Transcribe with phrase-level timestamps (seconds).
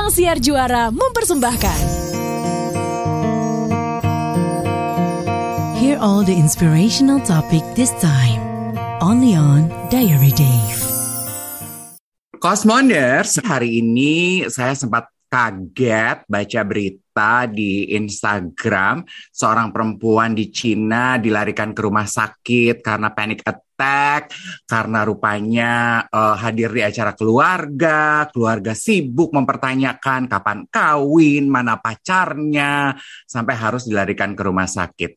[0.00, 1.80] Ruang Siar Juara mempersembahkan.
[5.76, 8.40] Hear all the inspirational topic this time.
[9.04, 10.80] Only on Diary Dave.
[12.40, 21.76] Cosmoners, hari ini saya sempat kaget baca berita di Instagram seorang perempuan di Cina dilarikan
[21.76, 23.68] ke rumah sakit karena panic attack
[24.68, 33.54] karena rupanya uh, hadir di acara keluarga, keluarga sibuk mempertanyakan kapan kawin, mana pacarnya, sampai
[33.56, 35.16] harus dilarikan ke rumah sakit.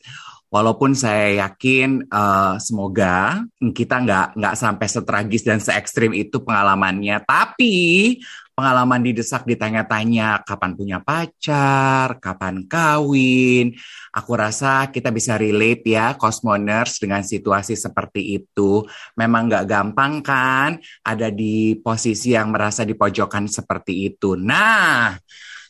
[0.54, 7.26] Walaupun saya yakin uh, semoga kita nggak nggak sampai setragis dan se ekstrim itu pengalamannya,
[7.26, 8.22] tapi
[8.54, 13.74] pengalaman didesak ditanya-tanya kapan punya pacar, kapan kawin.
[14.14, 18.86] Aku rasa kita bisa relate ya Cosmoners dengan situasi seperti itu.
[19.18, 24.38] Memang nggak gampang kan ada di posisi yang merasa di pojokan seperti itu.
[24.38, 25.18] Nah,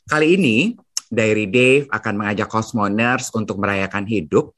[0.03, 0.57] kali ini
[1.07, 4.51] Diary Dave akan mengajak Cosmoners untuk merayakan hidup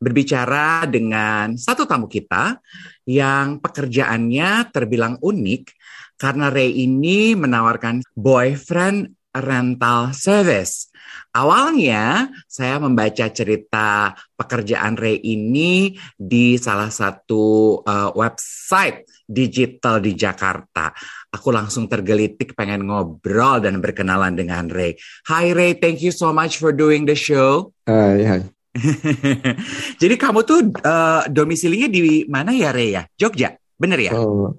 [0.00, 2.56] berbicara dengan satu tamu kita
[3.04, 5.79] yang pekerjaannya terbilang unik
[6.20, 10.92] karena Ray ini menawarkan boyfriend rental service.
[11.30, 20.90] Awalnya saya membaca cerita pekerjaan Ray ini di salah satu uh, website digital di Jakarta.
[21.30, 24.98] Aku langsung tergelitik pengen ngobrol dan berkenalan dengan Ray.
[25.30, 27.70] Hi Ray, thank you so much for doing the show.
[27.86, 28.42] Hai, hai.
[30.02, 33.02] Jadi kamu tuh uh, domisilinya di mana ya Ray ya?
[33.14, 34.18] Jogja, bener ya?
[34.18, 34.50] Oh,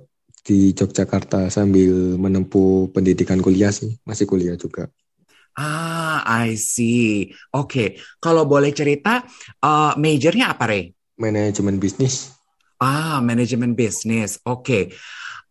[0.41, 4.89] di Yogyakarta sambil menempuh pendidikan kuliah sih, masih kuliah juga.
[5.53, 7.29] Ah, I see.
[7.51, 7.87] Oke, okay.
[8.23, 9.21] kalau boleh cerita,
[9.61, 10.95] uh, majornya apa, Rey?
[11.19, 12.33] Manajemen bisnis.
[12.81, 14.41] Ah, manajemen bisnis.
[14.41, 14.65] Oke.
[14.65, 14.83] Okay.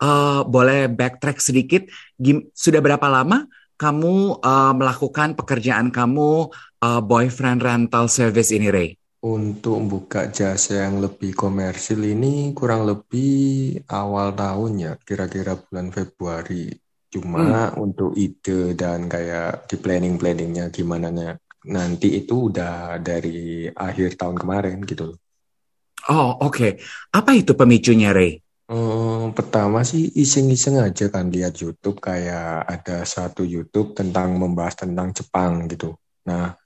[0.00, 1.84] Uh, boleh backtrack sedikit.
[2.16, 3.44] Gim sudah berapa lama
[3.76, 6.48] kamu uh, melakukan pekerjaan kamu
[6.80, 8.99] uh, boyfriend rental service ini, Ray?
[9.20, 16.72] Untuk membuka jasa yang lebih komersil ini kurang lebih awal tahun ya, kira-kira bulan Februari.
[17.12, 17.84] Cuma hmm.
[17.84, 21.36] untuk ide dan kayak di planning-planningnya gimana
[21.68, 25.12] nanti itu udah dari akhir tahun kemarin gitu
[26.08, 26.72] Oh oke, okay.
[27.12, 28.40] apa itu pemicunya Ray?
[28.70, 35.12] Hmm, pertama sih iseng-iseng aja kan lihat YouTube kayak ada satu YouTube tentang membahas tentang
[35.12, 35.98] Jepang gitu.
[36.24, 36.56] Nah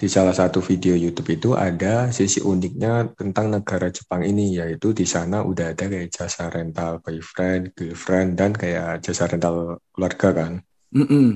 [0.00, 5.04] di salah satu video YouTube itu ada sisi uniknya tentang negara Jepang ini yaitu di
[5.04, 10.52] sana udah ada kayak jasa rental boyfriend, girlfriend dan kayak jasa rental keluarga kan.
[10.96, 11.26] Mm -mm.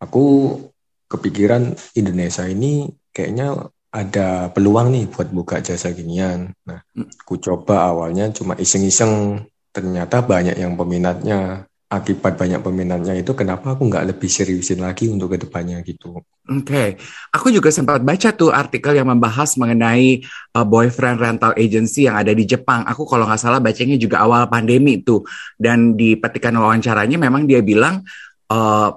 [0.00, 0.56] Aku
[1.04, 6.48] kepikiran Indonesia ini kayaknya ada peluang nih buat buka jasa ginian.
[6.64, 7.28] Nah, mm.
[7.28, 13.86] aku coba awalnya cuma iseng-iseng, ternyata banyak yang peminatnya akibat banyak peminatnya itu kenapa aku
[13.86, 16.24] nggak lebih seriusin lagi untuk ke depannya gitu.
[16.44, 16.88] Oke, okay.
[17.32, 20.20] aku juga sempat baca tuh artikel yang membahas mengenai
[20.52, 22.84] uh, boyfriend rental agency yang ada di Jepang.
[22.84, 25.24] Aku kalau nggak salah bacanya juga awal pandemi tuh,
[25.56, 28.04] dan di petikan wawancaranya memang dia bilang
[28.52, 28.88] uh,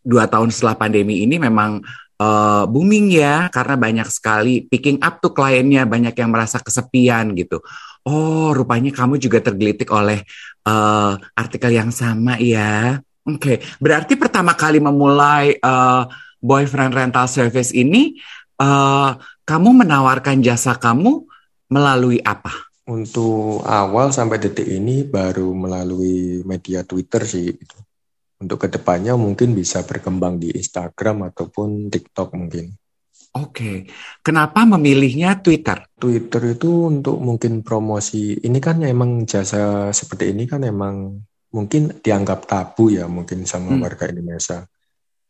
[0.00, 1.84] dua tahun setelah pandemi ini memang
[2.22, 7.60] uh, booming ya karena banyak sekali picking up tuh kliennya banyak yang merasa kesepian gitu.
[8.02, 10.26] Oh, rupanya kamu juga tergelitik oleh
[10.66, 12.98] uh, artikel yang sama ya.
[13.22, 13.56] Oke, okay.
[13.78, 16.10] berarti pertama kali memulai uh,
[16.42, 18.18] boyfriend rental service ini,
[18.58, 19.14] uh,
[19.46, 21.22] kamu menawarkan jasa kamu
[21.70, 22.50] melalui apa?
[22.90, 27.54] Untuk awal sampai detik ini baru melalui media Twitter sih.
[27.54, 27.78] Gitu.
[28.42, 32.74] Untuk ke depannya mungkin bisa berkembang di Instagram ataupun TikTok mungkin.
[33.32, 33.88] Oke,
[34.20, 35.88] kenapa memilihnya Twitter?
[35.96, 38.36] Twitter itu untuk mungkin promosi.
[38.36, 41.16] Ini kan emang jasa seperti ini kan emang
[41.48, 43.82] mungkin dianggap tabu ya mungkin sama hmm.
[43.88, 44.68] warga Indonesia.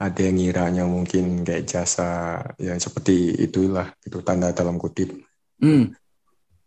[0.02, 5.22] Ada yang ngiranya mungkin kayak jasa ya seperti itulah itu tanda dalam kutip.
[5.62, 5.94] Hmm.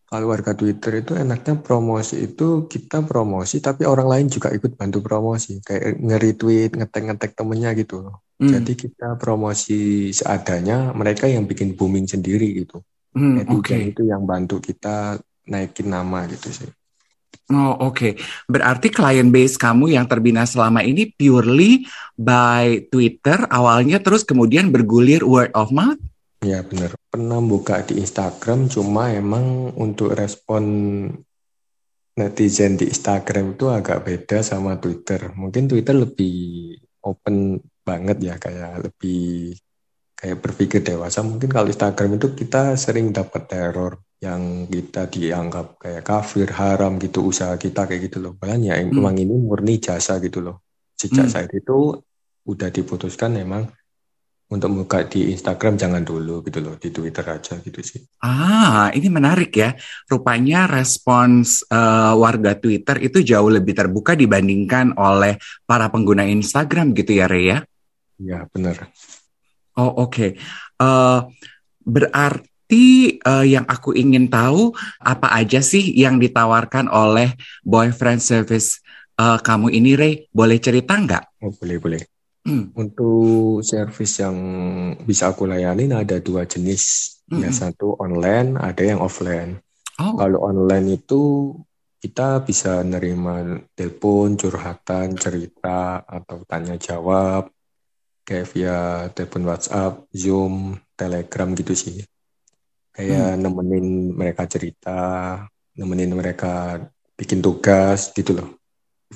[0.06, 5.02] Kalau warga Twitter itu enaknya promosi itu kita promosi tapi orang lain juga ikut bantu
[5.02, 8.14] promosi kayak nge-retweet, ngetek-ngetek temennya gitu.
[8.38, 8.52] Hmm.
[8.54, 12.86] Jadi kita promosi seadanya, mereka yang bikin booming sendiri gitu.
[13.18, 13.74] Hmm, Oke.
[13.74, 13.82] Okay.
[13.96, 15.18] Itu yang bantu kita
[15.50, 16.70] naikin nama gitu sih.
[17.46, 18.12] Oh oke, okay.
[18.50, 21.86] berarti client base kamu yang terbina selama ini purely
[22.18, 26.02] by Twitter awalnya, terus kemudian bergulir word of mouth?
[26.46, 26.94] Ya benar.
[27.10, 30.64] Pernah buka di Instagram, cuma emang untuk respon
[32.14, 35.34] netizen di Instagram itu agak beda sama Twitter.
[35.34, 36.38] Mungkin Twitter lebih
[37.02, 39.58] open banget ya kayak lebih
[40.16, 46.02] kayak berpikir dewasa mungkin kalau Instagram itu kita sering dapat teror yang kita dianggap kayak
[46.02, 48.96] kafir haram gitu usaha kita kayak gitu loh bahkan ya hmm.
[48.96, 50.66] emang ini murni jasa gitu loh
[50.98, 51.34] sejak hmm.
[51.36, 52.00] saat itu
[52.48, 53.70] udah diputuskan memang
[54.46, 58.06] untuk buka di Instagram jangan dulu gitu loh di Twitter aja gitu sih.
[58.22, 59.74] Ah, ini menarik ya.
[60.06, 67.18] Rupanya respons uh, warga Twitter itu jauh lebih terbuka dibandingkan oleh para pengguna Instagram gitu
[67.18, 67.58] ya, Rea?
[68.22, 68.86] Iya, benar.
[69.82, 70.14] Oh, oke.
[70.14, 70.30] Okay.
[70.78, 71.26] Uh,
[71.82, 77.34] berarti uh, yang aku ingin tahu apa aja sih yang ditawarkan oleh
[77.66, 78.78] boyfriend service
[79.18, 80.14] uh, kamu ini, Ray?
[80.30, 81.42] Boleh cerita nggak?
[81.42, 82.02] Oh, boleh, boleh.
[82.82, 84.38] Untuk service yang
[85.02, 87.16] bisa aku layanin ada dua jenis.
[87.26, 87.42] Hmm.
[87.42, 89.58] Ya satu online, ada yang offline.
[89.98, 90.14] Oh.
[90.14, 91.54] Kalau online itu
[91.98, 97.50] kita bisa nerima telepon, curhatan, cerita atau tanya jawab
[98.26, 98.78] kayak via
[99.14, 102.06] telepon WhatsApp, Zoom, Telegram gitu sih.
[102.94, 103.42] Kayak hmm.
[103.42, 105.00] nemenin mereka cerita,
[105.74, 106.78] nemenin mereka
[107.18, 108.50] bikin tugas gitu loh.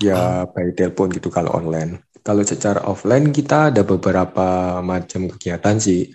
[0.01, 0.49] Ya oh.
[0.49, 2.01] by telepon gitu kalau online.
[2.29, 6.13] Kalau secara offline kita ada beberapa macam kegiatan sih.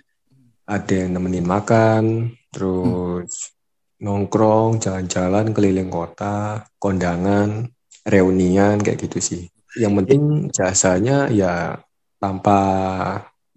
[0.63, 3.51] Ada yang nemenin makan, terus
[3.99, 3.99] hmm.
[3.99, 7.67] nongkrong, jalan-jalan keliling kota, kondangan,
[8.07, 9.43] reunian kayak gitu sih.
[9.75, 10.21] Yang penting
[10.55, 11.83] jasanya ya
[12.15, 12.59] tanpa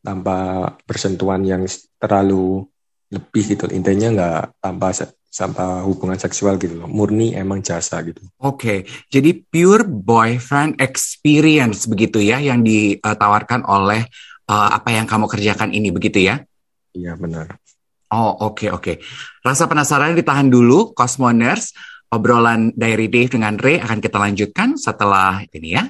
[0.03, 1.63] tanpa persentuhan yang
[2.03, 2.67] terlalu
[3.15, 3.71] lebih gitu.
[3.71, 4.91] Intinya nggak tanpa
[5.29, 6.89] sampai hubungan seksual gitu loh.
[6.89, 8.25] Murni emang jasa gitu.
[8.41, 8.79] Oke, okay.
[9.13, 14.09] jadi pure boyfriend experience begitu ya yang ditawarkan oleh
[14.49, 16.43] uh, apa yang kamu kerjakan ini begitu ya?
[16.97, 17.61] Iya benar.
[18.09, 18.83] Oh oke okay, oke.
[18.83, 18.97] Okay.
[19.45, 21.77] Rasa penasaran ditahan dulu, Cosmoners.
[22.09, 25.85] Obrolan Diary Dave dengan Ray akan kita lanjutkan setelah ini ya.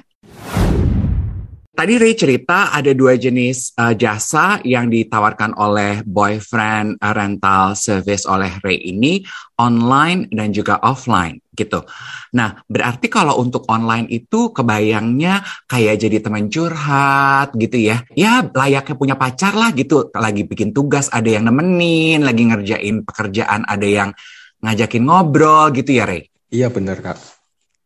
[1.79, 8.27] Tadi Ray cerita ada dua jenis uh, jasa yang ditawarkan oleh boyfriend uh, rental service
[8.27, 9.23] oleh Ray ini
[9.55, 11.79] online dan juga offline gitu.
[12.35, 15.39] Nah, berarti kalau untuk online itu kebayangnya
[15.71, 18.03] kayak jadi teman curhat gitu ya.
[18.11, 20.11] Ya layaknya punya pacar lah gitu.
[20.11, 24.11] Lagi bikin tugas ada yang nemenin, lagi ngerjain pekerjaan ada yang
[24.59, 26.27] ngajakin ngobrol gitu ya Ray.
[26.51, 27.38] Iya benar Kak.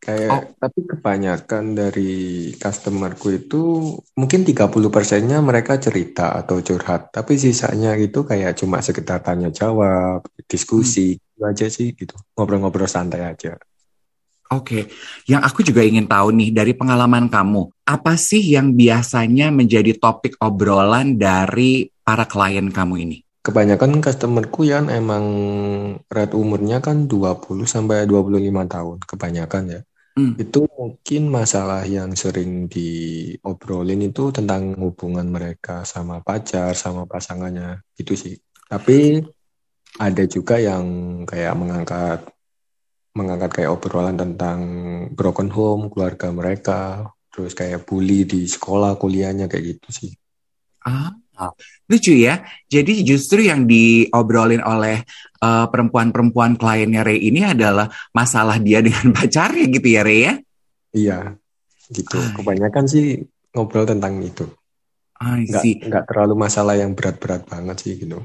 [0.04, 0.44] Kayak oh.
[0.60, 8.28] tapi kebanyakan dari customerku itu mungkin 30 persennya mereka cerita atau curhat, tapi sisanya itu
[8.28, 11.24] kayak cuma sekedar tanya jawab, diskusi, hmm.
[11.24, 12.20] itu aja sih gitu.
[12.36, 13.56] Ngobrol-ngobrol santai aja.
[14.52, 14.84] Oke, okay.
[15.32, 20.36] yang aku juga ingin tahu nih dari pengalaman kamu, apa sih yang biasanya menjadi topik
[20.44, 23.18] obrolan dari para klien kamu ini?
[23.40, 25.26] Kebanyakan customerku yang emang
[26.12, 29.82] rate umurnya kan 20 sampai 25 tahun kebanyakan ya.
[30.14, 30.38] Hmm.
[30.38, 38.14] Itu mungkin masalah yang sering diobrolin itu tentang hubungan mereka sama pacar, sama pasangannya, itu
[38.14, 38.38] sih.
[38.70, 39.26] Tapi
[39.98, 40.86] ada juga yang
[41.26, 42.20] kayak mengangkat
[43.14, 44.60] mengangkat kayak obrolan tentang
[45.14, 50.12] broken home, keluarga mereka, terus kayak bully di sekolah, kuliahnya kayak gitu sih.
[50.86, 51.14] Ah,
[51.90, 52.46] Lucu ya.
[52.72, 55.04] Jadi justru yang diobrolin oleh
[55.44, 60.34] uh, perempuan-perempuan kliennya Ray ini adalah masalah dia dengan pacarnya gitu ya Ray ya?
[60.94, 61.18] Iya,
[61.90, 62.18] gitu.
[62.22, 62.34] Ay.
[62.38, 63.06] Kebanyakan sih
[63.52, 64.46] ngobrol tentang itu.
[65.24, 68.20] Nggak, nggak terlalu masalah yang berat-berat banget sih gitu.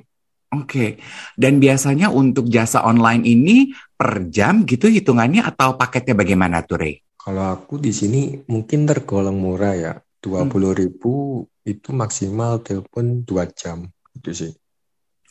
[0.49, 0.91] Oke, okay.
[1.37, 7.05] dan biasanya untuk jasa online ini per jam gitu hitungannya atau paketnya bagaimana tuh Ray?
[7.21, 9.93] Kalau aku di sini mungkin tergolong murah ya,
[10.25, 13.85] dua puluh ribu itu maksimal telepon dua jam
[14.17, 14.53] itu sih.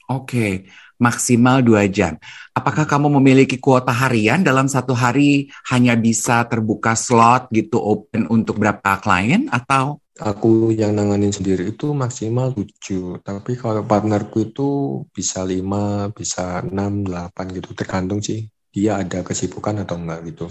[0.08, 0.72] Oke,
[1.04, 2.16] maksimal dua jam.
[2.56, 8.56] Apakah kamu memiliki kuota harian dalam satu hari hanya bisa terbuka slot gitu open untuk
[8.56, 10.00] berapa klien atau?
[10.18, 13.20] Aku yang nanganin sendiri itu maksimal tujuh.
[13.22, 14.68] tapi kalau partnerku itu
[15.12, 18.48] bisa lima, bisa enam, delapan gitu, tergantung sih.
[18.72, 20.48] Dia ada kesibukan atau enggak gitu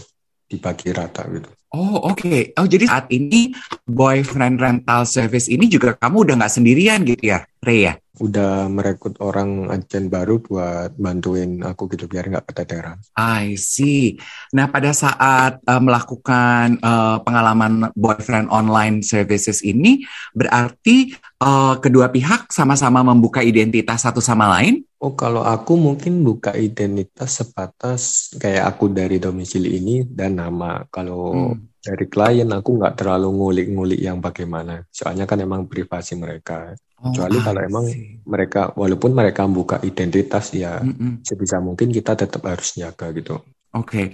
[0.46, 1.50] dibagi rata gitu.
[1.76, 2.24] Oh oke.
[2.24, 2.56] Okay.
[2.56, 3.52] Oh jadi saat ini
[3.84, 8.00] boyfriend rental service ini juga kamu udah nggak sendirian gitu ya, Ray ya?
[8.16, 12.96] Udah merekrut orang agen baru buat bantuin aku gitu biar nggak keteteran.
[13.12, 14.16] I see.
[14.56, 20.00] Nah pada saat uh, melakukan uh, pengalaman boyfriend online services ini
[20.32, 21.12] berarti
[21.44, 24.80] uh, kedua pihak sama-sama membuka identitas satu sama lain?
[24.96, 30.88] Oh, kalau aku mungkin buka identitas sebatas kayak aku dari domisili ini dan nama.
[30.88, 31.84] Kalau hmm.
[31.84, 34.80] dari klien aku nggak terlalu ngulik-ngulik yang bagaimana.
[34.88, 36.72] Soalnya kan emang privasi mereka.
[36.96, 37.86] Oh, Kecuali kalau emang
[38.24, 41.12] mereka, walaupun mereka buka identitas ya mm -mm.
[41.20, 43.36] sebisa mungkin kita tetap harus jaga gitu.
[43.76, 43.84] Oke.
[43.84, 44.06] Okay.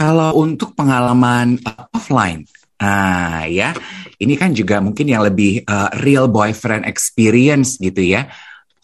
[0.00, 3.72] Kalau untuk pengalaman uh, offline, Nah, ya,
[4.20, 8.28] ini kan juga mungkin yang lebih uh, real boyfriend experience gitu ya.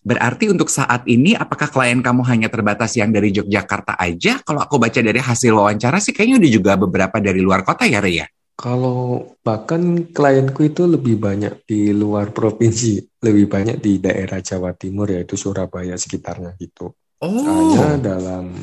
[0.02, 4.42] Berarti untuk saat ini apakah klien kamu hanya terbatas yang dari Yogyakarta aja?
[4.42, 8.02] Kalau aku baca dari hasil wawancara sih kayaknya udah juga beberapa dari luar kota ya,
[8.02, 8.26] Ria?
[8.58, 15.06] Kalau bahkan klienku itu lebih banyak di luar provinsi, lebih banyak di daerah Jawa Timur
[15.08, 16.90] yaitu Surabaya sekitarnya gitu.
[17.22, 17.38] Oh.
[17.38, 18.58] Soalnya dalam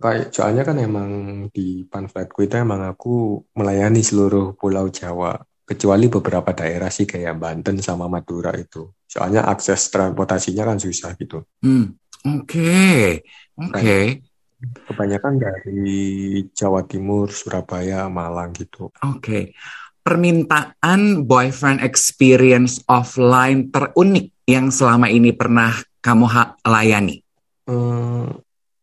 [0.00, 1.10] kayak soalnya kan emang
[1.52, 7.80] di pamfletku itu emang aku melayani seluruh Pulau Jawa kecuali beberapa daerah sih kayak Banten
[7.80, 8.88] sama Madura itu.
[9.10, 11.42] Soalnya akses transportasinya kan susah gitu.
[11.66, 11.98] Hmm.
[12.22, 13.18] Oke.
[13.58, 14.22] Oke.
[14.60, 18.94] Kebanyakan dari Jawa Timur, Surabaya, Malang gitu.
[19.02, 19.58] Oke.
[20.06, 26.26] Permintaan boyfriend experience offline terunik yang selama ini pernah kamu
[26.62, 27.18] layani?
[27.66, 28.26] Eh,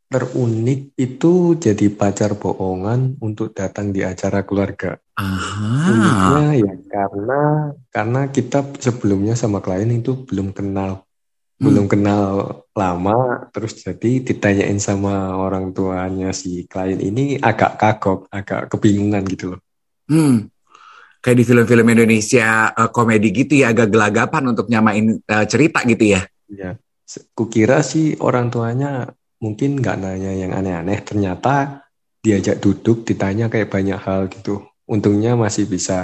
[0.08, 4.96] terunik itu jadi pacar bohongan untuk datang di acara keluarga.
[5.20, 5.92] Aha.
[5.92, 7.42] Uniknya ya karena
[7.92, 11.08] karena kita sebelumnya sama klien itu belum kenal
[11.58, 11.74] Hmm.
[11.74, 12.24] belum kenal
[12.78, 19.58] lama terus jadi ditanyain sama orang tuanya si klien ini agak kagok, agak kebingungan gitu
[19.58, 19.62] loh.
[20.06, 20.54] Hmm.
[21.18, 26.14] Kayak di film-film Indonesia eh, komedi gitu ya, agak gelagapan untuk nyamain eh, cerita gitu
[26.14, 26.22] ya.
[26.46, 26.78] Ya,
[27.10, 31.86] se- kukira sih orang tuanya mungkin nggak nanya yang aneh-aneh, ternyata
[32.22, 34.65] diajak duduk ditanya kayak banyak hal gitu.
[34.88, 36.00] Untungnya masih bisa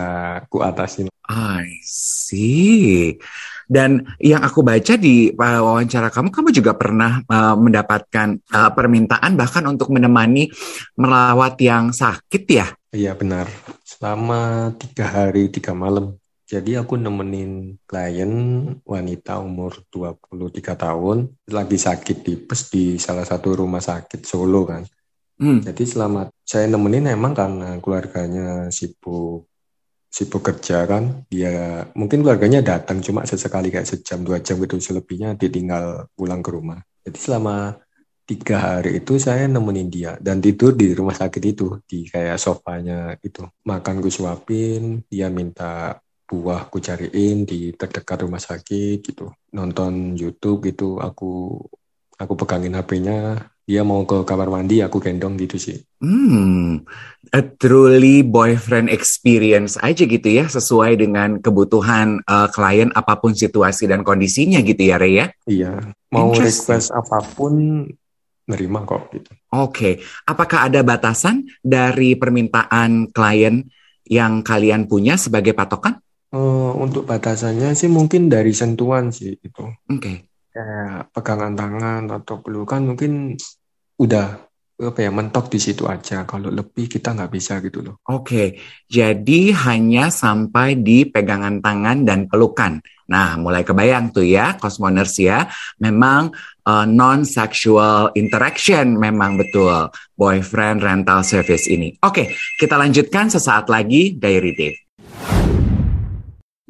[0.51, 1.07] ku atasin.
[1.23, 3.15] I see.
[3.63, 9.39] Dan yang aku baca di uh, wawancara kamu, kamu juga pernah uh, mendapatkan uh, permintaan
[9.39, 10.51] bahkan untuk menemani
[10.99, 12.67] merawat yang sakit ya?
[12.91, 13.47] Iya benar.
[13.87, 16.19] Selama tiga hari tiga malam.
[16.43, 18.31] Jadi aku nemenin klien
[18.83, 24.83] wanita umur 23 tahun lagi sakit tipes di salah satu rumah sakit Solo kan.
[25.39, 25.63] Hmm.
[25.63, 29.47] Jadi selama saya nemenin emang karena keluarganya sibuk
[30.13, 35.33] sibuk kerja kan, dia mungkin keluarganya datang cuma sesekali kayak sejam dua jam gitu, selebihnya
[35.33, 36.85] ditinggal pulang ke rumah.
[37.01, 37.81] Jadi selama
[38.23, 43.17] tiga hari itu saya nemenin dia dan tidur di rumah sakit itu di kayak sofanya
[43.25, 45.97] itu makan gue suapin, dia minta
[46.33, 51.61] buah ku cariin di terdekat rumah sakit gitu, nonton YouTube gitu, aku
[52.17, 55.77] aku pegangin HP-nya, dia mau ke kamar mandi, aku gendong gitu sih.
[56.01, 56.81] Hmm,
[57.29, 63.85] a truly boyfriend experience aja gitu ya, sesuai dengan kebutuhan uh, klien apa pun situasi
[63.85, 65.27] dan kondisinya gitu ya, Ray ya?
[65.45, 65.71] Iya,
[66.09, 67.85] mau request apa pun
[68.43, 69.31] nerima kok gitu.
[69.55, 73.63] Oke, apakah ada batasan dari permintaan klien
[74.03, 76.03] yang kalian punya sebagai patokan?
[76.33, 79.69] Eh, untuk batasannya sih mungkin dari sentuhan sih itu.
[79.69, 80.33] Oke.
[80.49, 83.37] Kayak pegangan tangan atau pelukan mungkin
[84.01, 84.41] udah
[84.81, 86.25] apa ya mentok di situ aja.
[86.25, 88.01] Kalau lebih kita nggak bisa gitu loh.
[88.09, 88.57] Oke,
[88.89, 92.81] jadi hanya sampai di pegangan tangan dan pelukan.
[93.13, 95.45] Nah, mulai kebayang tuh ya, Cosmoners ya.
[95.77, 96.33] Memang
[96.65, 101.93] uh, non-sexual interaction memang betul boyfriend rental service ini.
[102.01, 104.83] Oke, kita lanjutkan sesaat lagi Diary Dave.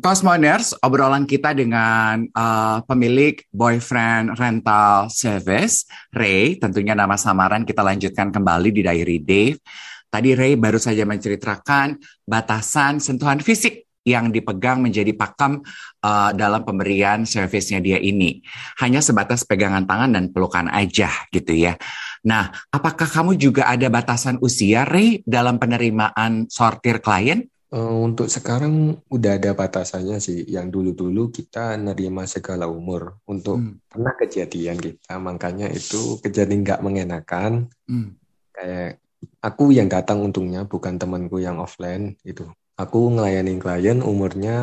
[0.04, 6.60] Cosmoners, obrolan kita dengan uh, pemilik boyfriend rental service, Ray.
[6.60, 9.64] Tentunya nama samaran kita lanjutkan kembali di Diary Dave.
[10.12, 11.96] Tadi Ray baru saja menceritakan
[12.28, 15.64] batasan sentuhan fisik yang dipegang menjadi pakem
[16.04, 18.44] uh, dalam pemberian servisnya dia ini.
[18.84, 21.80] Hanya sebatas pegangan tangan dan pelukan aja gitu ya.
[22.28, 27.53] Nah, apakah kamu juga ada batasan usia Ray dalam penerimaan sortir klien?
[27.74, 30.46] Eh, untuk sekarang udah ada batasannya sih.
[30.46, 33.18] Yang dulu-dulu kita nerima segala umur.
[33.26, 33.82] Untuk Hmm.
[33.90, 37.74] pernah kejadian kita, makanya itu kejadian nggak mengenakan.
[37.90, 38.14] Hmm.
[38.54, 39.02] Kayak
[39.42, 42.46] aku yang datang untungnya bukan temanku yang offline itu.
[42.78, 44.58] Aku ngelayanin klien umurnya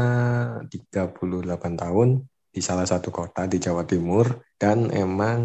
[0.71, 5.43] 38 tahun di salah satu kota di Jawa Timur dan emang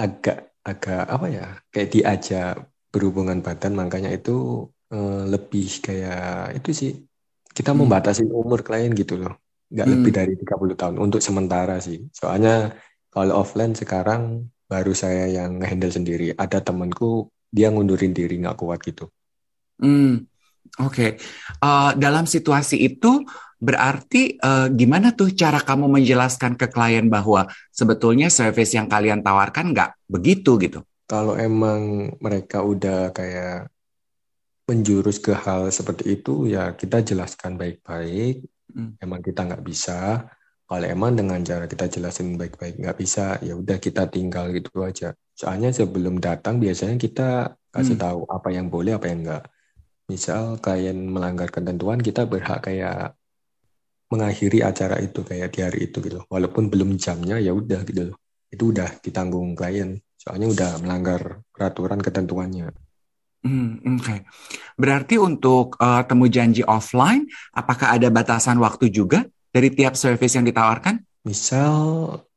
[0.00, 2.54] agak agak apa ya kayak diajak
[2.92, 6.20] berhubungan badan makanya itu eh, lebih kayak
[6.58, 6.90] itu sih
[7.56, 7.80] kita Hmm.
[7.80, 9.32] membatasi umur klien gitu loh
[9.72, 9.92] nggak Hmm.
[9.92, 12.50] lebih dari 30 tahun untuk sementara sih soalnya
[13.14, 14.22] kalau offline sekarang
[14.70, 19.04] baru saya yang handle sendiri ada temanku dia ngundurin diri nggak kuat gitu
[19.82, 20.22] Hmm,
[20.80, 21.06] oke.
[21.62, 23.24] Eh, dalam situasi itu
[23.62, 29.72] berarti eh, gimana tuh cara kamu menjelaskan ke klien bahwa sebetulnya service yang kalian tawarkan
[29.74, 30.80] nggak begitu gitu?
[31.10, 31.80] kalau emang
[32.24, 33.68] mereka udah kayak
[34.68, 38.46] menjurus ke hal seperti itu ya kita jelaskan baik-baik.
[38.72, 38.96] Hmm.
[39.04, 40.24] emang kita nggak bisa.
[40.64, 45.12] Kalau emang dengan cara kita jelasin baik-baik nggak bisa ya udah kita tinggal gitu aja.
[45.36, 48.04] Soalnya sebelum datang biasanya kita kasih Hmm.
[48.04, 49.44] tahu apa yang boleh apa yang enggak
[50.08, 53.16] misal klien melanggar ketentuan kita berhak kayak
[54.12, 56.20] mengakhiri acara itu kayak di hari itu gitu.
[56.28, 58.18] Walaupun belum jamnya ya udah gitu loh.
[58.48, 60.00] Itu udah ditanggung klien.
[60.16, 62.72] Soalnya udah melanggar peraturan ketentuannya
[63.42, 64.22] Hmm, Oke,
[64.78, 70.46] berarti untuk uh, temu janji offline, apakah ada batasan waktu juga dari tiap service yang
[70.46, 71.02] ditawarkan?
[71.26, 71.74] Misal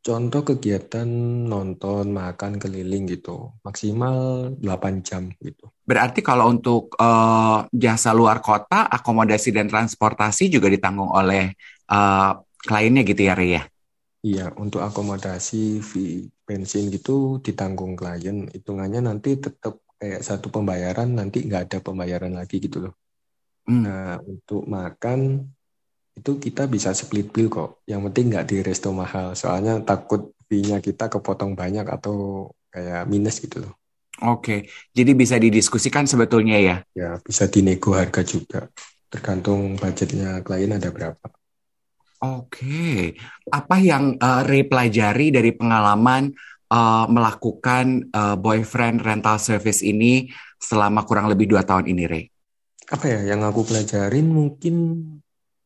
[0.02, 1.06] contoh kegiatan
[1.46, 5.70] nonton, makan, keliling gitu, maksimal 8 jam gitu.
[5.86, 11.54] Berarti kalau untuk uh, jasa luar kota, akomodasi dan transportasi juga ditanggung oleh
[11.90, 12.34] uh,
[12.66, 13.62] kliennya gitu ya, Ria?
[14.26, 18.50] Iya, untuk akomodasi, fee bensin gitu ditanggung klien.
[18.50, 22.94] Hitungannya nanti tetap kayak satu pembayaran nanti nggak ada pembayaran lagi gitu loh.
[23.66, 23.84] Hmm.
[23.84, 25.50] Nah untuk makan
[26.16, 27.84] itu kita bisa split bill kok.
[27.90, 29.36] Yang penting nggak di resto mahal.
[29.36, 33.74] Soalnya takut fee-nya kita kepotong banyak atau kayak minus gitu loh.
[34.24, 36.78] Oke, jadi bisa didiskusikan sebetulnya ya?
[36.96, 38.72] Ya bisa dinego harga juga.
[39.12, 41.28] Tergantung budgetnya klien ada berapa.
[42.24, 43.12] Oke,
[43.52, 46.32] apa yang uh, Ray pelajari dari pengalaman
[46.70, 52.26] uh, melakukan uh, boyfriend rental service ini selama kurang lebih dua tahun ini, Ray?
[52.90, 54.76] Apa ya, yang aku pelajarin mungkin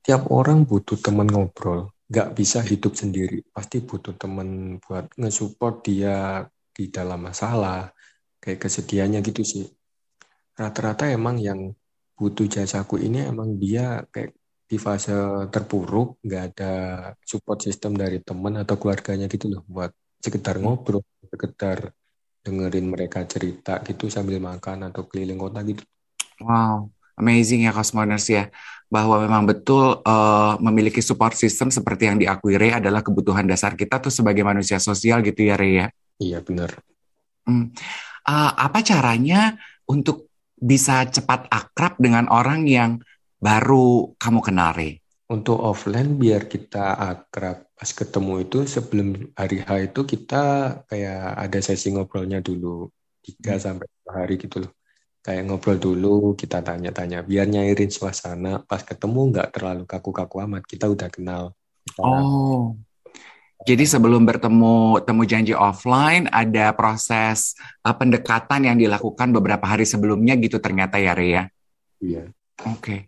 [0.04, 1.92] tiap orang butuh teman ngobrol.
[2.10, 3.46] Gak bisa hidup sendiri.
[3.54, 7.92] Pasti butuh teman buat nge-support dia di dalam masalah.
[8.40, 9.66] Kayak kesedihannya gitu sih.
[10.56, 11.76] Rata-rata emang yang
[12.20, 14.36] butuh jasaku ini emang dia kayak
[14.70, 15.12] di fase
[15.50, 16.74] terpuruk, nggak ada
[17.26, 21.96] support system dari teman atau keluarganya gitu loh buat sekedar ngobrol, sekedar
[22.44, 25.84] dengerin mereka cerita gitu sambil makan atau keliling kota gitu.
[26.40, 28.48] Wow, amazing ya Cosmoners ya.
[28.90, 34.02] Bahwa memang betul uh, memiliki support system seperti yang diakui Ray adalah kebutuhan dasar kita
[34.02, 35.88] tuh sebagai manusia sosial gitu ya Ray ya.
[36.20, 36.74] Iya benar.
[37.46, 37.70] Hmm.
[38.26, 43.00] Uh, apa caranya untuk bisa cepat akrab dengan orang yang
[43.40, 45.00] baru kamu kenal Ray?
[45.30, 50.44] Untuk offline biar kita akrab pas ketemu itu sebelum hari H itu kita
[50.92, 52.92] kayak ada sesi ngobrolnya dulu.
[53.24, 53.64] Tiga hmm.
[53.64, 54.72] sampai dua hari gitu loh.
[55.24, 57.24] Kayak ngobrol dulu kita tanya-tanya.
[57.24, 58.60] Biar nyairin suasana.
[58.68, 60.68] Pas ketemu nggak terlalu kaku-kaku amat.
[60.68, 61.56] Kita udah kenal.
[61.88, 62.76] Kita oh.
[63.64, 67.56] Jadi sebelum bertemu temu janji offline ada proses
[67.88, 71.44] uh, pendekatan yang dilakukan beberapa hari sebelumnya gitu ternyata ya Ria?
[72.04, 72.28] Iya.
[72.68, 72.76] Oke.
[72.76, 73.00] okay.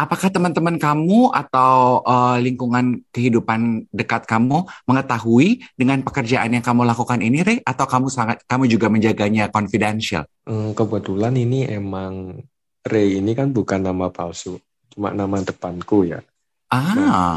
[0.00, 7.20] Apakah teman-teman kamu atau uh, lingkungan kehidupan dekat kamu mengetahui dengan pekerjaan yang kamu lakukan
[7.20, 7.60] ini, Rey?
[7.60, 10.24] Atau kamu sangat kamu juga menjaganya confidential?
[10.48, 12.40] Hmm, kebetulan ini emang
[12.80, 14.56] Rey ini kan bukan nama palsu,
[14.88, 16.24] cuma nama depanku ya.
[16.72, 16.96] Ah.
[16.96, 17.36] Nah,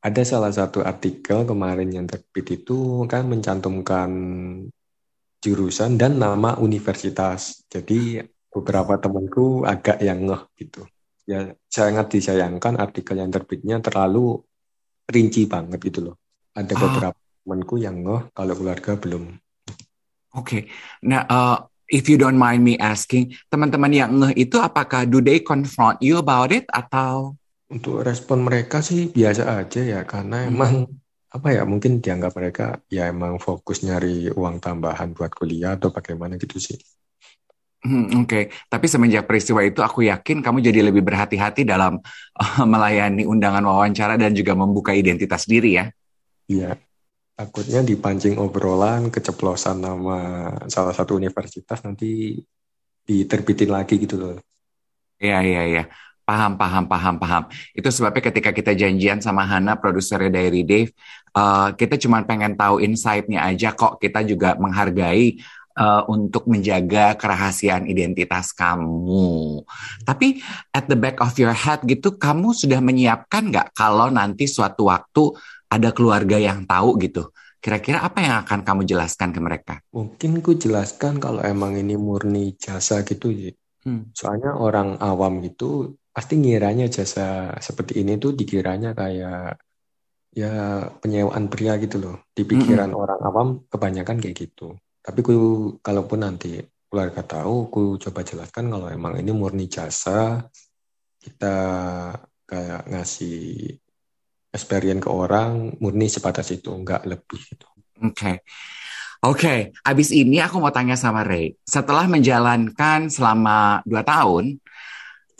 [0.00, 4.08] ada salah satu artikel kemarin yang terbit itu kan mencantumkan
[5.44, 7.60] jurusan dan nama universitas.
[7.68, 10.88] Jadi beberapa temanku agak yang ngeh gitu
[11.30, 14.42] ya sangat disayangkan artikel yang terbitnya terlalu
[15.06, 16.16] rinci banget gitu loh.
[16.58, 16.78] Ada ah.
[16.82, 19.38] beberapa temanku yang ngeh kalau keluarga belum.
[20.30, 20.62] Oke, okay.
[21.02, 21.58] nah uh,
[21.90, 26.18] if you don't mind me asking, teman-teman yang ngeh itu apakah do they confront you
[26.22, 27.34] about it atau?
[27.70, 30.50] Untuk respon mereka sih biasa aja ya, karena hmm.
[30.50, 30.74] emang
[31.30, 36.38] apa ya mungkin dianggap mereka ya emang fokus nyari uang tambahan buat kuliah atau bagaimana
[36.38, 36.78] gitu sih.
[37.80, 38.44] Hmm, Oke, okay.
[38.68, 41.96] tapi semenjak peristiwa itu aku yakin kamu jadi lebih berhati-hati dalam
[42.36, 45.88] uh, melayani undangan wawancara dan juga membuka identitas diri ya.
[46.44, 46.76] Iya,
[47.40, 50.18] takutnya dipancing obrolan, keceplosan nama
[50.68, 52.36] salah satu universitas nanti
[53.08, 54.36] diterbitin lagi gitu loh.
[55.16, 55.84] Iya, iya, iya.
[56.28, 57.42] Paham, paham, paham, paham.
[57.72, 60.92] Itu sebabnya ketika kita janjian sama Hana, produsernya Diary Dave,
[61.34, 63.98] uh, kita cuma pengen tahu insight-nya aja kok.
[63.98, 65.40] Kita juga menghargai
[65.80, 69.64] uh, untuk menjaga kerahasiaan identitas kamu.
[70.04, 70.44] Tapi
[70.76, 75.32] at the back of your head gitu, kamu sudah menyiapkan nggak kalau nanti suatu waktu
[75.72, 77.32] ada keluarga yang tahu gitu?
[77.60, 79.74] Kira-kira apa yang akan kamu jelaskan ke mereka?
[79.92, 83.32] Mungkin ku jelaskan kalau emang ini murni jasa gitu,
[83.84, 84.16] hmm.
[84.16, 89.60] soalnya orang awam gitu pasti ngiranya jasa seperti ini tuh dikiranya kayak
[90.32, 92.16] ya penyewaan pria gitu loh.
[92.32, 93.02] Di pikiran -hmm.
[93.02, 94.72] orang awam kebanyakan kayak gitu.
[95.00, 95.34] Tapi ku
[95.80, 96.60] kalaupun nanti
[96.90, 100.44] keluarga tahu, ku coba jelaskan kalau emang ini murni jasa,
[101.20, 101.56] kita
[102.44, 103.70] kayak ngasih
[104.50, 107.66] experience ke orang murni sebatas itu, nggak lebih gitu.
[108.00, 108.12] Oke.
[108.12, 108.36] Okay.
[109.20, 109.58] Oke, okay.
[109.84, 111.52] abis ini aku mau tanya sama Ray.
[111.60, 114.56] Setelah menjalankan selama dua tahun,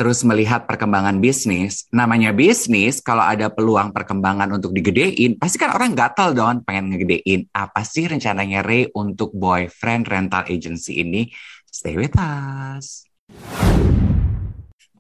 [0.01, 5.93] terus melihat perkembangan bisnis, namanya bisnis, kalau ada peluang perkembangan untuk digedein, pasti kan orang
[5.93, 7.45] gatal dong pengen ngegedein.
[7.53, 11.29] Apa sih rencananya Ray untuk boyfriend rental agency ini?
[11.69, 13.05] Stay with us.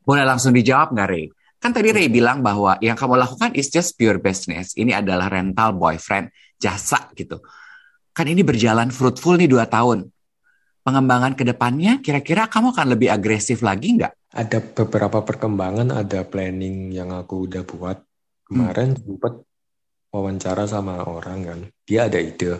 [0.04, 1.32] Boleh langsung dijawab nggak Ray?
[1.56, 4.76] Kan tadi Ray bilang bahwa yang kamu lakukan is just pure business.
[4.76, 6.28] Ini adalah rental boyfriend,
[6.60, 7.40] jasa gitu.
[8.12, 10.12] Kan ini berjalan fruitful nih dua tahun
[10.84, 14.19] pengembangan ke depannya, kira-kira kamu akan lebih agresif lagi nggak?
[14.30, 17.98] Ada beberapa perkembangan, ada planning yang aku udah buat.
[18.46, 19.02] Kemarin hmm.
[19.02, 19.34] sempat
[20.10, 22.58] wawancara sama orang kan, dia ada ide.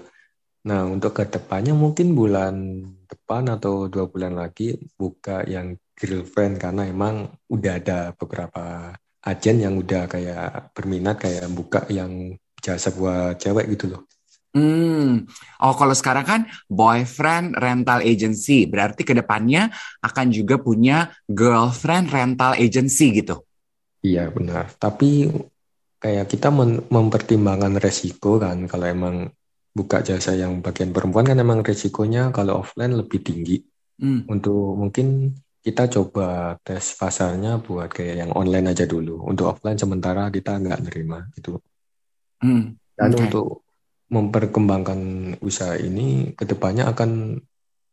[0.66, 6.86] Nah, untuk ke depannya mungkin bulan depan atau dua bulan lagi buka yang girlfriend karena
[6.86, 8.92] emang udah ada beberapa
[9.24, 14.04] agen yang udah kayak berminat kayak buka yang jasa buat cewek gitu loh.
[14.50, 15.30] Hmm,
[15.62, 19.70] oh kalau sekarang kan boyfriend rental agency, berarti ke depannya
[20.02, 23.46] akan juga punya girlfriend rental agency gitu.
[24.02, 25.30] Iya benar, tapi
[26.02, 26.50] kayak kita
[26.90, 29.16] mempertimbangkan resiko kan, kalau emang
[29.70, 33.62] buka jasa yang bagian perempuan kan emang resikonya kalau offline lebih tinggi.
[34.02, 34.26] Hmm.
[34.26, 39.22] Untuk mungkin kita coba tes pasarnya buat kayak yang online aja dulu.
[39.28, 41.60] Untuk offline sementara kita nggak nerima gitu.
[42.42, 42.74] Hmm.
[42.96, 43.22] Dan okay.
[43.28, 43.69] untuk
[44.10, 45.00] memperkembangkan
[45.40, 47.40] usaha ini ke depannya akan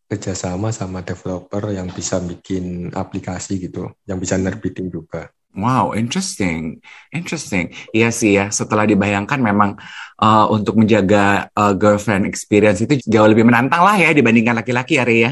[0.07, 5.29] kerjasama sama developer yang bisa bikin aplikasi gitu, yang bisa nerbitin juga.
[5.57, 6.77] Wow, interesting,
[7.09, 7.73] interesting.
[7.89, 8.53] Iya sih ya.
[8.53, 9.73] Setelah dibayangkan, memang
[10.21, 15.05] uh, untuk menjaga uh, girlfriend experience itu jauh lebih menantang lah ya dibandingkan laki-laki ya,
[15.09, 15.31] ya.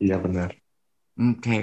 [0.00, 0.56] Iya benar.
[1.16, 1.40] Oke.
[1.40, 1.60] Okay.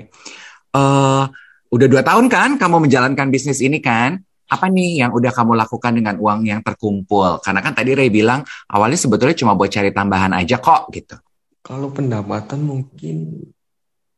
[0.74, 1.30] Uh,
[1.74, 4.22] udah dua tahun kan kamu menjalankan bisnis ini kan?
[4.50, 7.40] Apa nih yang udah kamu lakukan dengan uang yang terkumpul?
[7.40, 11.16] Karena kan tadi Ray bilang awalnya sebetulnya cuma buat cari tambahan aja kok gitu.
[11.64, 13.40] Kalau pendapatan mungkin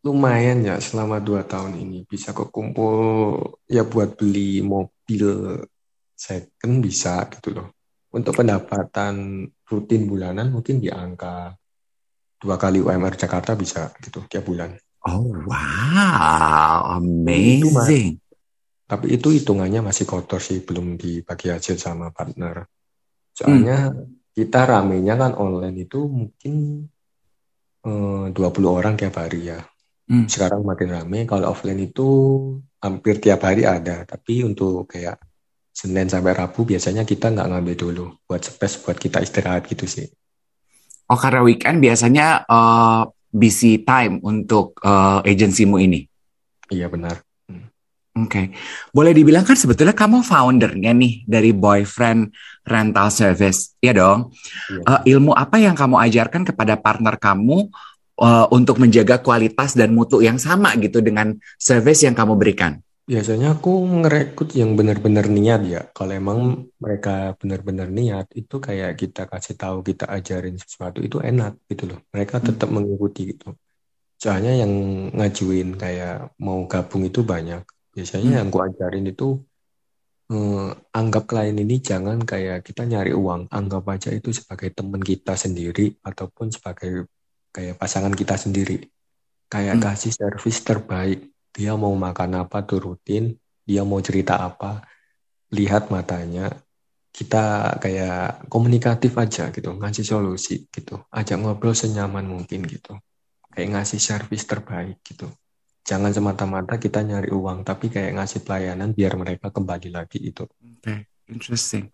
[0.06, 5.62] lumayan ya selama dua tahun ini bisa kekumpul ya buat beli mobil
[6.14, 7.68] second bisa gitu loh.
[8.16, 11.54] Untuk pendapatan rutin bulanan mungkin di angka
[12.40, 14.78] dua kali UMR Jakarta bisa gitu tiap bulan.
[15.06, 18.25] Oh wow, amazing.
[18.86, 22.70] Tapi itu hitungannya masih kotor sih, belum dibagi hasil sama partner.
[23.34, 24.32] Soalnya hmm.
[24.38, 26.86] kita ramenya kan online itu mungkin
[27.82, 28.38] eh, 20
[28.70, 29.60] orang tiap hari ya.
[30.06, 30.30] Hmm.
[30.30, 32.08] Sekarang makin rame, kalau offline itu
[32.78, 34.06] hampir tiap hari ada.
[34.06, 35.18] Tapi untuk kayak
[35.76, 40.08] Senin sampai Rabu biasanya kita nggak ngambil dulu buat space buat kita istirahat gitu sih.
[41.12, 46.08] Oh karena weekend biasanya uh, busy time untuk uh, agensimu ini?
[46.72, 47.25] Iya benar.
[48.16, 48.46] Oke, okay.
[48.96, 52.32] boleh dibilang kan sebetulnya kamu foundernya nih dari Boyfriend
[52.64, 54.32] Rental Service, ya dong.
[54.72, 54.80] Iya.
[54.88, 57.68] Uh, ilmu apa yang kamu ajarkan kepada partner kamu
[58.24, 62.80] uh, untuk menjaga kualitas dan mutu yang sama gitu dengan service yang kamu berikan?
[63.04, 65.82] Biasanya aku ngerekrut yang benar-benar niat ya.
[65.92, 71.68] Kalau emang mereka benar-benar niat, itu kayak kita kasih tahu, kita ajarin sesuatu itu enak
[71.68, 72.00] gitu loh.
[72.16, 72.46] Mereka hmm.
[72.48, 72.80] tetap hmm.
[72.80, 73.60] mengikuti gitu.
[74.24, 74.72] Soalnya yang
[75.12, 78.38] ngajuin kayak mau gabung itu banyak Biasanya hmm.
[78.44, 79.28] yang gue ajarin itu
[80.36, 85.40] eh, anggap klien ini jangan kayak kita nyari uang, anggap aja itu sebagai teman kita
[85.40, 87.08] sendiri ataupun sebagai
[87.56, 88.84] kayak pasangan kita sendiri.
[89.48, 89.84] Kayak hmm.
[89.88, 91.32] kasih servis terbaik.
[91.56, 93.32] Dia mau makan apa tuh rutin,
[93.64, 94.84] dia mau cerita apa,
[95.56, 96.52] lihat matanya,
[97.16, 103.00] kita kayak komunikatif aja gitu, ngasih solusi gitu, ajak ngobrol senyaman mungkin gitu,
[103.56, 105.32] kayak ngasih servis terbaik gitu
[105.86, 110.44] jangan semata-mata kita nyari uang tapi kayak ngasih pelayanan biar mereka kembali lagi itu.
[110.50, 111.00] Oke, okay.
[111.30, 111.94] interesting.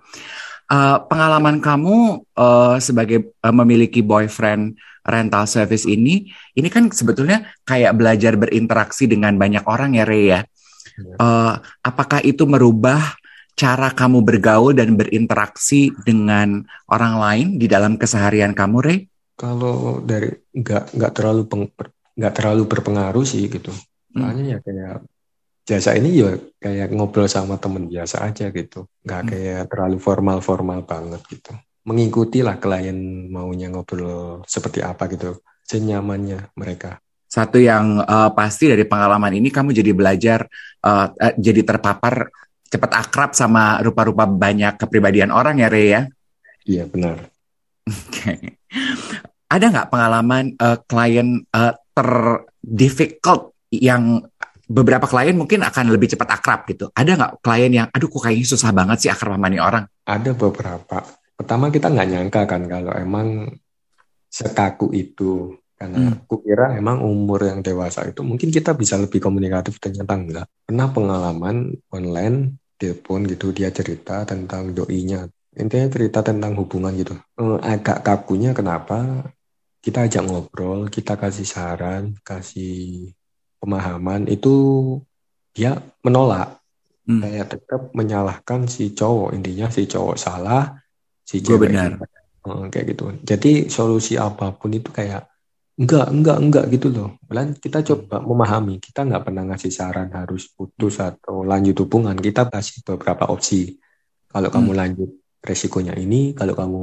[0.72, 7.92] Uh, pengalaman kamu uh, sebagai uh, memiliki boyfriend rental service ini, ini kan sebetulnya kayak
[8.00, 10.42] belajar berinteraksi dengan banyak orang ya, Ray ya.
[11.20, 13.20] Uh, apakah itu merubah
[13.58, 19.00] cara kamu bergaul dan berinteraksi dengan orang lain di dalam keseharian kamu, Ray?
[19.36, 21.66] Kalau dari nggak nggak terlalu peng,
[22.22, 23.74] nggak terlalu berpengaruh sih gitu.
[24.14, 24.54] Soalnya hmm.
[24.54, 24.96] ya kayak
[25.66, 28.86] jasa ini ya kayak ngobrol sama temen biasa aja gitu.
[29.02, 29.30] Nggak hmm.
[29.34, 31.58] kayak terlalu formal-formal banget gitu.
[31.82, 35.42] Mengikuti lah klien maunya ngobrol seperti apa gitu.
[35.66, 37.02] Senyamannya mereka.
[37.32, 40.44] Satu yang uh, pasti dari pengalaman ini kamu jadi belajar,
[40.84, 42.28] uh, uh, jadi terpapar
[42.68, 46.02] cepat akrab sama rupa-rupa banyak kepribadian orang ya, Rey ya?
[46.68, 47.24] Iya benar.
[47.88, 48.36] Oke.
[48.36, 48.40] Okay.
[49.48, 54.24] Ada nggak pengalaman uh, klien uh, ter-difficult yang
[54.72, 56.88] beberapa klien mungkin akan lebih cepat akrab gitu.
[56.96, 59.84] Ada nggak klien yang, aduh kok kayaknya susah banget sih akrab sama nih orang?
[60.08, 60.98] Ada beberapa.
[61.36, 63.52] Pertama kita nggak nyangka kan kalau emang
[64.32, 65.60] sekaku itu.
[65.76, 66.30] Karena hmm.
[66.30, 70.46] aku kira emang umur yang dewasa itu mungkin kita bisa lebih komunikatif ternyata enggak.
[70.62, 75.26] Pernah pengalaman online, telepon gitu, dia cerita tentang doinya.
[75.58, 77.18] Intinya cerita tentang hubungan gitu.
[77.18, 79.26] Eh, agak kakunya kenapa?
[79.82, 83.12] Kita ajak ngobrol, kita kasih saran, kasih
[83.62, 84.54] pemahaman itu
[85.58, 86.62] dia menolak.
[87.10, 87.22] Hmm.
[87.26, 89.34] Kayak tetap menyalahkan si cowok.
[89.38, 90.78] Intinya si cowok salah,
[91.26, 91.98] si cewek benar.
[92.46, 93.06] Hmm, kayak gitu.
[93.26, 95.30] Jadi solusi apa pun itu kayak
[95.82, 100.52] enggak enggak enggak gitu loh Malah kita coba memahami kita nggak pernah ngasih saran harus
[100.54, 103.80] putus atau lanjut hubungan kita kasih beberapa opsi
[104.30, 104.56] kalau Hmm.
[104.62, 105.10] kamu lanjut
[105.42, 106.82] resikonya ini kalau kamu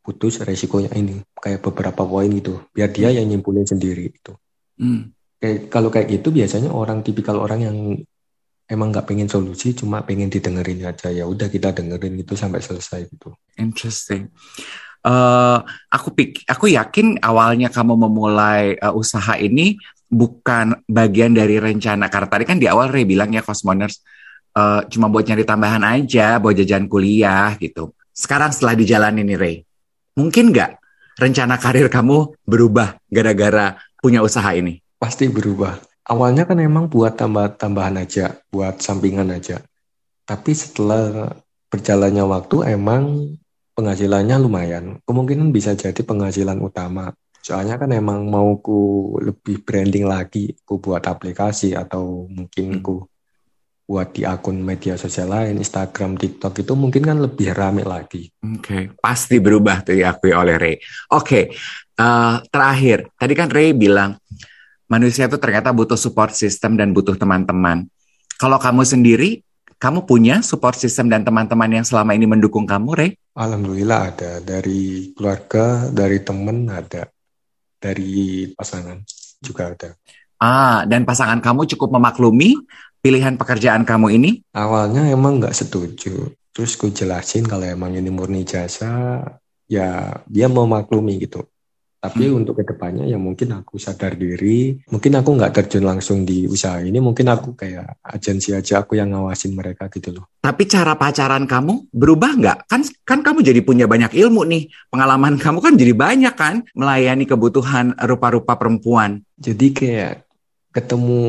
[0.00, 4.32] putus resikonya ini kayak beberapa poin gitu biar dia yang nyimpulin sendiri itu
[4.80, 5.12] Hmm.
[5.36, 7.76] kayak kalau kayak gitu biasanya orang tipikal orang yang
[8.64, 13.04] emang nggak pengen solusi cuma pengen didengerin aja ya udah kita dengerin itu sampai selesai
[13.12, 14.32] gitu Interesting.
[15.00, 15.58] Eh,
[15.92, 22.28] aku pik, aku yakin awalnya kamu memulai eh, usaha ini bukan bagian dari rencana karena
[22.28, 24.04] tadi kan di awal Ray bilang ya Cosmoners
[24.52, 27.96] eh, cuma buat nyari tambahan aja, buat jajan kuliah gitu.
[28.12, 29.56] Sekarang setelah dijalanin nih Ray,
[30.16, 30.70] mungkin nggak
[31.20, 34.80] rencana karir kamu berubah gara-gara punya usaha ini?
[35.00, 39.64] pasti berubah awalnya kan emang buat tambah tambahan aja buat sampingan aja
[40.28, 41.32] tapi setelah
[41.72, 43.34] berjalannya waktu emang
[43.74, 50.52] penghasilannya lumayan kemungkinan bisa jadi penghasilan utama soalnya kan emang mau ku lebih branding lagi
[50.68, 52.84] ku buat aplikasi atau mungkin Hmm.
[52.84, 53.09] ku
[53.90, 58.94] buat di akun media sosial lain Instagram TikTok itu mungkin kan lebih rame lagi Oke,
[59.02, 60.76] pasti berubah tuh diakui oleh Ray.
[61.10, 61.50] Oke,
[61.98, 64.14] eh, terakhir, tadi kan Ray bilang
[64.86, 67.90] manusia itu ternyata butuh support system dan butuh teman-teman.
[68.38, 69.42] Kalau kamu sendiri,
[69.82, 73.10] kamu punya support system dan teman-teman yang selama ini mendukung kamu, Ray?
[73.34, 77.10] Alhamdulillah ada dari keluarga dari temen ada
[77.82, 79.02] dari pasangan
[79.42, 79.90] juga ada
[80.40, 82.56] Ah, dan pasangan kamu cukup memaklumi
[83.00, 84.30] pilihan pekerjaan kamu ini?
[84.52, 86.32] Awalnya emang nggak setuju.
[86.50, 89.24] Terus gue jelasin kalau emang ini murni jasa,
[89.64, 91.44] ya dia mau maklumi gitu.
[92.00, 92.40] Tapi Hmm.
[92.40, 96.80] untuk ke depannya ya mungkin aku sadar diri, mungkin aku nggak terjun langsung di usaha
[96.80, 100.24] ini, mungkin aku kayak agensi aja aku yang ngawasin mereka gitu loh.
[100.40, 102.58] Tapi cara pacaran kamu berubah nggak?
[102.72, 104.72] Kan kan kamu jadi punya banyak ilmu nih.
[104.88, 109.20] Pengalaman kamu kan jadi banyak kan melayani kebutuhan rupa-rupa perempuan.
[109.36, 110.24] Jadi kayak
[110.70, 111.22] ketemu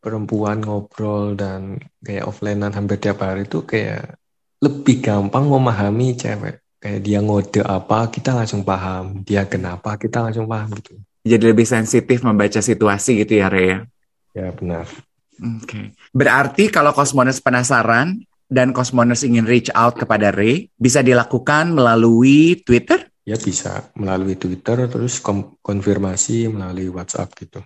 [0.00, 4.16] perempuan ngobrol dan kayak offlinean hampir tiap hari itu kayak
[4.64, 6.62] lebih gampang memahami cewek.
[6.82, 9.22] Kayak dia ngode apa, kita langsung paham.
[9.22, 10.98] Dia kenapa, kita langsung paham gitu.
[11.22, 13.86] Jadi lebih sensitif membaca situasi gitu ya, Rea?
[14.34, 14.90] Ya benar.
[15.38, 15.94] Oke.
[16.10, 23.06] Berarti kalau Cosmoners penasaran dan Cosmoners ingin reach out kepada Ray, bisa dilakukan melalui Twitter?
[23.22, 25.22] Ya bisa melalui Twitter, terus
[25.62, 27.62] konfirmasi melalui WhatsApp gitu.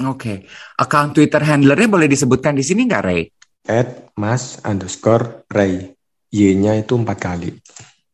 [0.00, 0.48] Oke.
[0.80, 3.22] Account Twitter handlernya boleh disebutkan di sini nggak, Ray?
[3.68, 5.92] At mas underscore Ray.
[6.30, 7.50] Y-nya itu empat kali.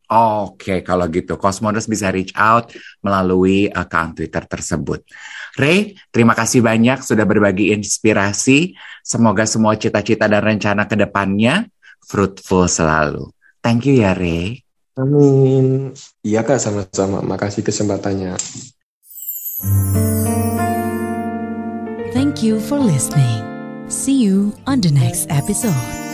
[0.07, 2.71] Oke, kalau gitu Cosmoners bisa reach out
[3.03, 5.03] melalui account Twitter tersebut.
[5.59, 8.79] Ray, terima kasih banyak sudah berbagi inspirasi.
[9.03, 11.67] Semoga semua cita-cita dan rencana ke depannya
[12.07, 13.35] fruitful selalu.
[13.59, 14.63] Thank you ya, Ray.
[14.95, 15.91] Amin.
[16.23, 17.21] Iya kak, sama-sama.
[17.27, 18.39] Makasih kesempatannya.
[22.37, 23.89] Thank you for listening.
[23.89, 26.06] See you on the next episode.